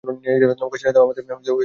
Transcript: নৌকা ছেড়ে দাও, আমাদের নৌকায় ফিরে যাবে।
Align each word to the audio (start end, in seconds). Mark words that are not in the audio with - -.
নৌকা 0.03 0.77
ছেড়ে 0.81 0.93
দাও, 0.93 1.03
আমাদের 1.05 1.23
নৌকায় 1.23 1.37
ফিরে 1.37 1.47
যাবে। 1.47 1.59